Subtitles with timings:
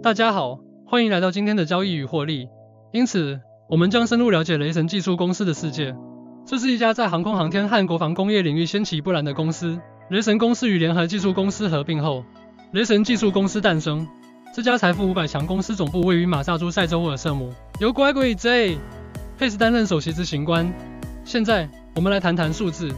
[0.00, 2.48] 大家好，欢迎来到今天的交易与获利。
[2.92, 5.96] 因此，我们将深入了解雷神技术公司的世界。
[6.46, 9.80] 这是一家在航空航天和国防工业领域掀起波澜的公司。
[10.08, 12.24] 雷神公司与联合技术公司合并后，
[12.72, 14.06] 雷神技术公司诞生。
[14.54, 18.78] 这家财富五百强公司总部位于马萨诸塞州沃尔瑟姆，由 Gregory J.
[19.36, 20.72] 佩斯担任首席执行官。
[21.24, 22.88] 现在，我们来谈谈数字。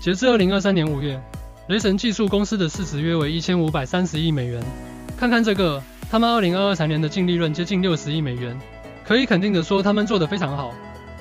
[0.00, 1.20] 截至二零二三年五月，
[1.68, 4.62] 雷神技术公司的市值约为一千五百三十亿美元。
[5.16, 5.82] 看看这个，
[6.14, 8.56] 他们二零二二财年的净利润接近六十亿美元，
[9.04, 10.72] 可以肯定的说，他们做得非常好。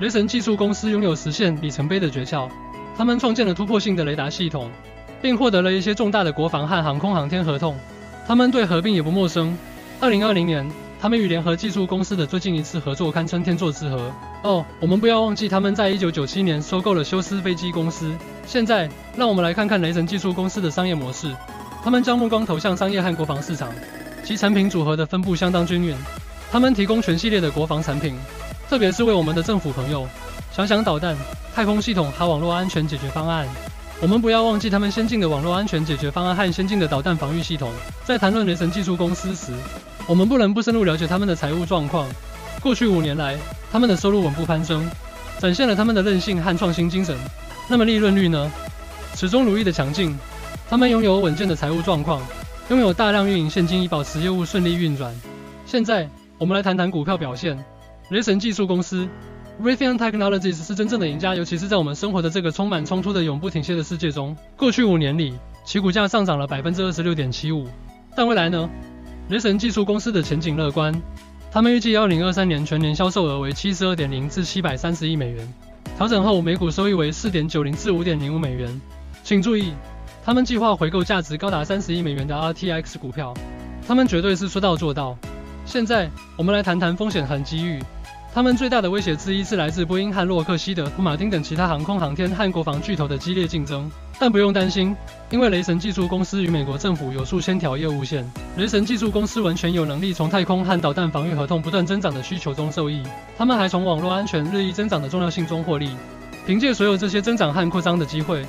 [0.00, 2.48] 雷神技术公司拥有实现里程碑的诀窍，
[2.96, 4.70] 他们创建了突破性的雷达系统，
[5.20, 7.76] 并获得了一些重大的国防和航空航天合同。
[8.26, 9.54] 他们对合并也不陌生。
[10.00, 10.66] 二零二零年，
[10.98, 14.10] 他们与联合技术公司的最近一次合作堪称天作之合。
[14.42, 18.16] 哦，我们不要忘记他们在一九九七年收购了休斯飞机公司。
[18.46, 21.36] 现在，让我们来看看雷神技术公司的商业模式。
[21.84, 23.68] 他们将目光投向商业和国防市场，
[24.24, 25.96] 其产品组合的分布相当均匀。
[26.50, 28.14] 他们提供全系列的国防产品，
[28.68, 30.06] 特别是为我们的政府朋友，
[30.50, 31.16] 想想导弹、
[31.54, 33.46] 太空系统和网络安全解决方案。
[34.00, 37.70] 我们不要忘记他们先进的网络安全解决方案和先进的导弹防御系统。
[38.04, 39.52] 在谈论雷神技术公司时，
[40.06, 42.06] 我们不能不深入了解他们的财务状况。
[42.60, 43.36] 过去五年来，
[43.70, 44.88] 他们的收入稳步攀升，
[45.38, 47.16] 展现了他们的韧性和创新精神。
[47.68, 48.50] 那么利润率呢？
[49.16, 50.16] 始终如一的强劲。
[50.70, 52.22] 他们拥有稳健的财务状况，
[52.70, 55.14] 拥有大量运营现金以保持业务顺利运转。
[55.64, 57.58] 现在，我们来谈谈股票表现。
[58.10, 59.08] 雷神技术公司。
[59.62, 64.36] Raytheon Technologies 是真正的赢家，尤其是在我们生活的这个充满冲突的永不停歇的世界中。
[64.54, 65.32] 过去五年里，
[65.64, 67.66] 其股价上涨了百分之二十六点七五。
[68.14, 68.68] 但未来呢？
[69.30, 70.94] 雷神技术公司的前景乐观，
[71.50, 75.54] 他们预计二零二三年全年销售额为七十二点零至七百三十亿美元，
[75.96, 78.80] 调整后每股收益为四点九零至五点零五美元。
[79.24, 79.72] 请注意，
[80.28, 83.32] 他们计划回购价值高达三十亿美元的 RTX 股票，
[83.86, 85.16] 他们绝对是说到做到。
[85.64, 87.82] 现在，我们来谈谈风险和机遇。
[88.34, 93.90] 他们最大的威胁之一是来自波音和洛克希德、马丁等其他航空航天和国防巨头的激烈竞争。
[94.18, 94.94] 但不用担心，
[95.30, 103.02] 因为雷神技术公司与美国政府有数千条业务线，雷神技术公司完全有能力从太空和导弹防御合同不断增长的需求中受益。
[103.38, 105.88] 他们还从网络安全日益增长的重要性中获利。
[106.46, 108.42] 凭借所有这些增长和扩张的机会，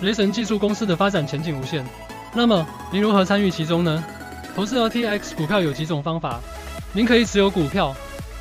[0.00, 1.84] 雷神技术公司的发展前景无限。
[2.34, 4.04] 那么，您如何参与其中呢？
[4.54, 6.40] 投资 RTX 股票有几种方法，
[6.92, 7.94] 您可以持有股票。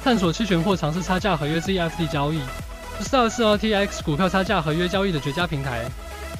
[0.03, 2.39] 探索期权或尝试差价合约 （CFD） 交易
[3.01, 5.85] ，Star 是 RTX 股票差价合约交易的绝佳平台。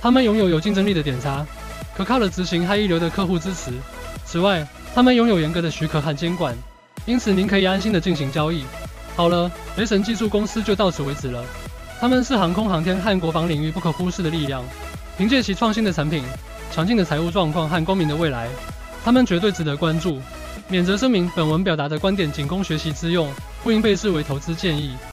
[0.01, 1.45] 他们拥有有竞争力的点差、
[1.97, 3.71] 可靠的执行和一流的客户支持。
[4.23, 6.55] 此外，他们拥有严格的许可和监管，
[7.05, 8.63] 因此您可以安心的进行交易。
[9.15, 11.43] 好了，雷神技术公司就到此为止了。
[11.99, 14.63] 他们是航空航天和国防领域不可忽视的力量。
[15.17, 16.23] 凭借其创新的产品、
[16.71, 18.49] 强劲的财务状况和光明的未来，
[19.03, 20.19] 他们绝对值得关注。
[20.67, 23.31] 免责声明：本文表达的观点仅供学习之用，
[23.63, 24.95] 不应被视为投资建议。